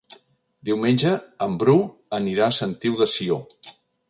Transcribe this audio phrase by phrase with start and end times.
[0.69, 1.11] Diumenge
[1.47, 1.77] en Bru
[2.21, 3.41] anirà a la Sentiu de Sió.